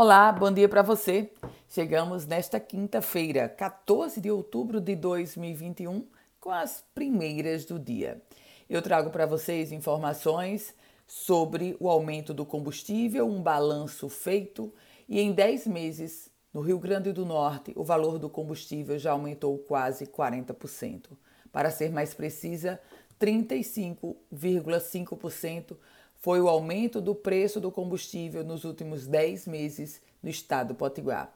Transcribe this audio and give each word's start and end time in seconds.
Olá, 0.00 0.30
bom 0.30 0.52
dia 0.52 0.68
para 0.68 0.80
você. 0.80 1.28
Chegamos 1.68 2.24
nesta 2.24 2.60
quinta-feira, 2.60 3.48
14 3.48 4.20
de 4.20 4.30
outubro 4.30 4.80
de 4.80 4.94
2021, 4.94 6.06
com 6.38 6.52
as 6.52 6.84
primeiras 6.94 7.64
do 7.64 7.80
dia. 7.80 8.22
Eu 8.70 8.80
trago 8.80 9.10
para 9.10 9.26
vocês 9.26 9.72
informações 9.72 10.72
sobre 11.04 11.76
o 11.80 11.88
aumento 11.88 12.32
do 12.32 12.46
combustível, 12.46 13.26
um 13.26 13.42
balanço 13.42 14.08
feito 14.08 14.72
e 15.08 15.18
em 15.18 15.32
10 15.32 15.66
meses, 15.66 16.30
no 16.54 16.60
Rio 16.60 16.78
Grande 16.78 17.12
do 17.12 17.26
Norte, 17.26 17.72
o 17.74 17.82
valor 17.82 18.20
do 18.20 18.30
combustível 18.30 18.96
já 19.00 19.10
aumentou 19.10 19.58
quase 19.58 20.06
40%. 20.06 21.06
Para 21.50 21.72
ser 21.72 21.90
mais 21.90 22.14
precisa, 22.14 22.80
35,5% 23.20 25.76
foi 26.18 26.40
o 26.40 26.48
aumento 26.48 27.00
do 27.00 27.14
preço 27.14 27.60
do 27.60 27.70
combustível 27.70 28.44
nos 28.44 28.64
últimos 28.64 29.06
10 29.06 29.46
meses 29.46 30.02
no 30.22 30.28
estado 30.28 30.68
do 30.68 30.74
Potiguar. 30.74 31.32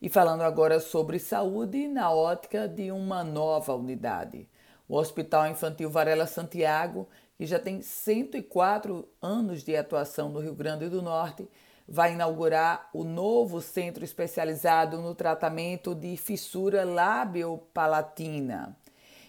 E 0.00 0.08
falando 0.08 0.42
agora 0.42 0.80
sobre 0.80 1.18
saúde 1.18 1.86
na 1.86 2.10
ótica 2.10 2.68
de 2.68 2.90
uma 2.90 3.22
nova 3.22 3.74
unidade. 3.74 4.48
O 4.88 4.96
Hospital 4.96 5.48
Infantil 5.48 5.90
Varela 5.90 6.26
Santiago, 6.26 7.08
que 7.36 7.46
já 7.46 7.58
tem 7.58 7.82
104 7.82 9.08
anos 9.20 9.62
de 9.62 9.76
atuação 9.76 10.28
no 10.28 10.40
Rio 10.40 10.54
Grande 10.54 10.88
do 10.88 11.02
Norte, 11.02 11.48
vai 11.86 12.12
inaugurar 12.12 12.90
o 12.92 13.04
novo 13.04 13.60
centro 13.60 14.04
especializado 14.04 14.98
no 15.00 15.14
tratamento 15.14 15.94
de 15.94 16.16
fissura 16.16 16.84
labiopalatina. 16.84 18.76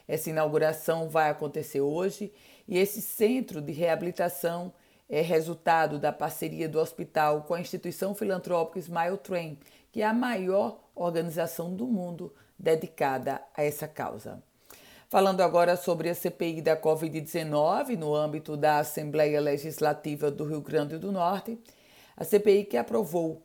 Essa 0.07 0.29
inauguração 0.29 1.09
vai 1.09 1.29
acontecer 1.29 1.81
hoje 1.81 2.33
e 2.67 2.77
esse 2.77 3.01
centro 3.01 3.61
de 3.61 3.71
reabilitação 3.71 4.73
é 5.09 5.21
resultado 5.21 5.99
da 5.99 6.11
parceria 6.11 6.67
do 6.67 6.79
hospital 6.79 7.43
com 7.43 7.53
a 7.53 7.59
instituição 7.59 8.15
filantrópica 8.15 8.79
Smile 8.79 9.17
Train, 9.17 9.57
que 9.91 10.01
é 10.01 10.05
a 10.05 10.13
maior 10.13 10.79
organização 10.95 11.73
do 11.75 11.85
mundo 11.85 12.33
dedicada 12.57 13.41
a 13.55 13.63
essa 13.63 13.87
causa. 13.87 14.41
Falando 15.09 15.41
agora 15.41 15.75
sobre 15.75 16.09
a 16.09 16.15
CPI 16.15 16.61
da 16.61 16.75
Covid-19 16.75 17.95
no 17.95 18.15
âmbito 18.15 18.57
da 18.57 18.79
Assembleia 18.79 19.39
Legislativa 19.39 20.31
do 20.31 20.43
Rio 20.43 20.61
Grande 20.61 20.97
do 20.97 21.11
Norte, 21.11 21.59
a 22.17 22.23
CPI 22.23 22.65
que 22.65 22.77
aprovou, 22.77 23.41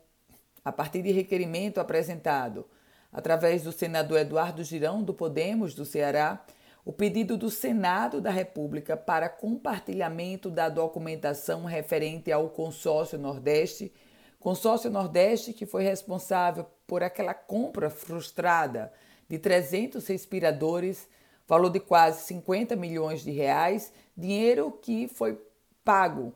a 0.64 0.72
partir 0.72 1.02
de 1.02 1.12
requerimento 1.12 1.78
apresentado 1.78 2.64
através 3.12 3.62
do 3.64 3.72
senador 3.72 4.18
Eduardo 4.18 4.64
Girão, 4.64 5.02
do 5.02 5.12
Podemos, 5.12 5.74
do 5.74 5.84
Ceará, 5.84 6.42
o 6.88 6.92
pedido 6.92 7.36
do 7.36 7.50
Senado 7.50 8.18
da 8.18 8.30
República 8.30 8.96
para 8.96 9.28
compartilhamento 9.28 10.48
da 10.48 10.70
documentação 10.70 11.66
referente 11.66 12.32
ao 12.32 12.48
Consórcio 12.48 13.18
Nordeste, 13.18 13.92
Consórcio 14.40 14.90
Nordeste 14.90 15.52
que 15.52 15.66
foi 15.66 15.84
responsável 15.84 16.64
por 16.86 17.02
aquela 17.02 17.34
compra 17.34 17.90
frustrada 17.90 18.90
de 19.28 19.38
300 19.38 20.06
respiradores, 20.06 21.06
valor 21.46 21.68
de 21.68 21.78
quase 21.78 22.22
50 22.22 22.74
milhões 22.74 23.22
de 23.22 23.32
reais, 23.32 23.92
dinheiro 24.16 24.72
que 24.72 25.08
foi 25.08 25.38
pago 25.84 26.32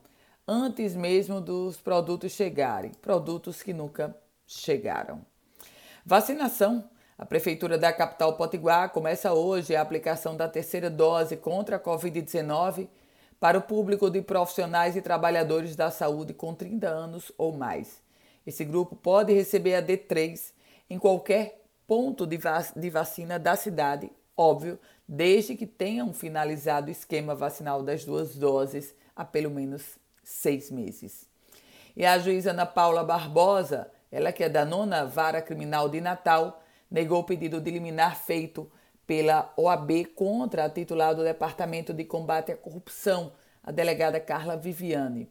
antes 0.47 0.95
mesmo 0.95 1.41
dos 1.41 1.79
produtos 1.79 2.31
chegarem, 2.33 2.93
produtos 3.01 3.63
que 3.63 3.73
nunca 3.73 4.15
chegaram. 4.47 5.25
Vacinação 6.05 6.91
a 7.19 7.27
Prefeitura 7.27 7.79
da 7.79 7.93
capital 7.93 8.37
Potiguar 8.37 8.91
começa 8.91 9.33
hoje 9.33 9.77
a 9.77 9.83
aplicação 9.83 10.37
da 10.37 10.49
terceira 10.49 10.89
dose 10.89 11.37
contra 11.37 11.77
a 11.77 11.81
Covid-19 11.81 12.89
para 13.39 13.59
o 13.59 13.63
público 13.63 14.09
de 14.09 14.23
profissionais 14.23 14.97
e 14.97 15.03
trabalhadores 15.03 15.77
da 15.77 15.91
saúde 15.91 16.33
com 16.33 16.55
30 16.55 16.89
anos 16.89 17.31
ou 17.37 17.53
mais. 17.53 18.01
Esse 18.47 18.65
grupo 18.65 18.97
pode 18.97 19.33
receber 19.33 19.75
a 19.75 19.83
D3 19.83 20.53
em 20.89 20.99
qualquer 20.99 21.61
ponto 21.87 22.27
de, 22.27 22.37
vac 22.37 22.73
de 22.75 22.89
vacina 22.89 23.39
da 23.39 23.57
cidade, 23.57 24.11
óbvio, 24.37 24.79
desde 25.07 25.55
que 25.55 25.67
tenham 25.67 26.13
finalizado 26.13 26.89
o 26.89 26.93
esquema 26.93 27.35
vacinal 27.35 27.83
das 27.83 28.05
duas 28.05 28.35
doses 28.35 28.95
há 29.15 29.25
pelo 29.25 29.51
menos 29.51 29.99
seis 30.25 30.71
meses. 30.71 31.27
E 31.95 32.07
a 32.07 32.19
juíza 32.19 32.51
Ana 32.51 32.65
Paula 32.65 33.05
Barbosa, 33.05 33.91
ela 34.11 34.33
que 34.33 34.45
é 34.45 34.49
da 34.49 34.65
nona 34.65 35.05
vara 35.05 35.43
criminal 35.43 35.89
de 35.89 36.01
Natal, 36.01 36.62
negou 36.93 37.21
o 37.21 37.25
pedido 37.25 37.59
de 37.59 37.71
liminar 37.71 38.17
feito 38.17 38.71
pela 39.07 39.51
OAB 39.57 40.05
contra 40.15 40.67
a 40.67 40.71
titular 40.71 41.15
do 41.15 41.25
Departamento 41.25 41.95
de 41.95 42.05
Combate 42.05 42.53
à 42.53 42.57
Corrupção, 42.57 43.33
a 43.63 43.73
delegada 43.73 44.21
Carla 44.21 44.59
Viviane. 44.59 45.29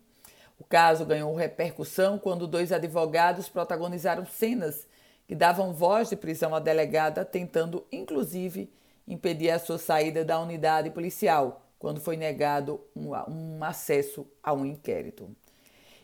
O 0.60 0.64
caso 0.64 1.06
ganhou 1.06 1.36
repercussão 1.36 2.18
quando 2.18 2.48
dois 2.48 2.72
advogados 2.72 3.48
protagonizaram 3.48 4.26
cenas 4.26 4.88
que 5.28 5.36
davam 5.36 5.72
voz 5.72 6.10
de 6.10 6.16
prisão 6.16 6.56
à 6.56 6.60
delegada, 6.60 7.24
tentando 7.24 7.86
inclusive 7.92 8.74
impedir 9.08 9.52
a 9.52 9.60
sua 9.60 9.78
saída 9.78 10.26
da 10.26 10.40
unidade 10.40 10.90
policial, 10.90 11.66
quando 11.78 12.02
foi 12.02 12.18
negado 12.18 12.82
um, 12.96 13.12
um 13.28 13.64
acesso 13.64 14.28
a 14.42 14.52
um 14.52 14.66
inquérito. 14.66 15.30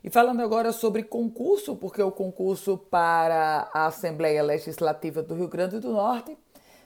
E 0.07 0.09
falando 0.09 0.40
agora 0.40 0.72
sobre 0.72 1.03
concurso, 1.03 1.75
porque 1.75 2.01
o 2.01 2.09
concurso 2.09 2.78
para 2.78 3.69
a 3.73 3.88
Assembleia 3.88 4.41
Legislativa 4.41 5.22
do 5.22 5.35
Rio 5.35 5.50
Grande 5.50 5.81
do 5.81 5.91
Norte 5.91 6.38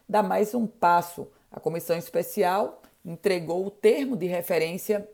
dá 0.09 0.23
mais 0.23 0.55
um 0.55 0.65
passo. 0.65 1.27
A 1.51 1.59
comissão 1.59 1.95
especial 1.95 2.81
entregou 3.05 3.63
o 3.63 3.69
termo 3.69 4.17
de 4.17 4.25
referência 4.25 5.07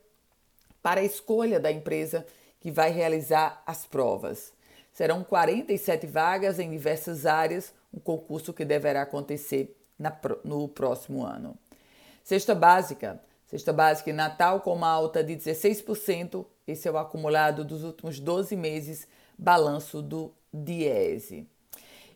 para 0.82 1.02
a 1.02 1.04
escolha 1.04 1.60
da 1.60 1.70
empresa 1.70 2.26
que 2.62 2.72
vai 2.72 2.92
realizar 2.92 3.62
as 3.66 3.86
provas. 3.86 4.54
Serão 4.94 5.22
47 5.22 6.08
vagas 6.08 6.60
em 6.60 6.72
diversas 6.72 7.26
áreas, 7.26 7.74
um 7.94 8.00
concurso 8.00 8.54
que 8.54 8.64
deverá 8.64 9.02
acontecer 9.02 9.78
na, 10.00 10.18
no 10.46 10.70
próximo 10.70 11.26
ano. 11.26 11.58
Cesta 12.24 12.56
básica. 12.56 13.22
Cesta 13.48 13.74
básica 13.74 14.12
em 14.12 14.14
Natal 14.14 14.62
com 14.62 14.74
uma 14.74 14.88
alta 14.88 15.22
de 15.22 15.36
16%, 15.36 16.46
esse 16.68 16.88
é 16.88 16.92
o 16.92 16.98
acumulado 16.98 17.64
dos 17.64 17.84
últimos 17.84 18.20
12 18.20 18.56
meses, 18.56 19.08
balanço 19.38 20.02
do 20.02 20.34
Diese. 20.52 21.48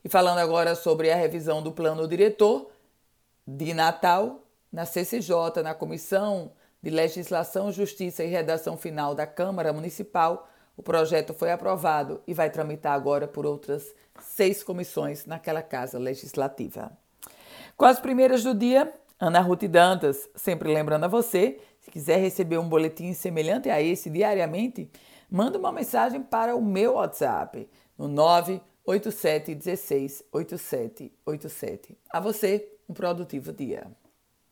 E 0.04 0.10
falando 0.10 0.40
agora 0.40 0.76
sobre 0.76 1.12
a 1.12 1.16
revisão 1.16 1.64
do 1.64 1.72
plano 1.72 2.08
diretor 2.08 2.70
de 3.48 3.74
Natal, 3.74 4.42
na 4.72 4.86
CCJ, 4.86 5.62
na 5.64 5.74
Comissão 5.74 6.52
de 6.82 6.90
Legislação, 6.90 7.72
Justiça 7.72 8.24
e 8.24 8.28
Redação 8.28 8.76
Final 8.78 9.14
da 9.14 9.28
Câmara 9.28 9.72
Municipal, 9.72 10.50
o 10.76 10.84
projeto 10.84 11.34
foi 11.34 11.52
aprovado 11.52 12.22
e 12.26 12.34
vai 12.34 12.50
tramitar 12.50 12.94
agora 12.94 13.28
por 13.28 13.46
outras 13.46 13.94
seis 14.20 14.64
comissões 14.64 15.26
naquela 15.26 15.62
casa 15.62 16.00
legislativa. 16.00 16.92
Com 17.78 17.86
as 17.86 18.00
primeiras 18.00 18.44
do 18.44 18.54
dia, 18.54 18.92
Ana 19.22 19.40
Ruth 19.40 19.66
Dantas, 19.66 20.28
sempre 20.36 20.74
lembrando 20.74 21.04
a 21.04 21.08
você 21.08 21.60
se 21.80 21.92
quiser 21.92 22.18
receber 22.18 22.58
um 22.58 22.68
boletim 22.68 23.14
semelhante 23.14 23.70
a 23.70 23.80
esse 23.80 24.10
diariamente, 24.10 24.90
manda 25.30 25.60
uma 25.60 25.72
mensagem 25.72 26.24
para 26.24 26.56
o 26.56 26.62
meu 26.62 26.94
WhatsApp 26.94 27.70
no 27.96 28.08
987 28.08 29.54
16 29.54 30.24
8787. 30.32 31.98
A 32.10 32.20
você, 32.20 32.68
um 32.90 32.96
produtivo 32.96 33.54
dia. 33.54 33.86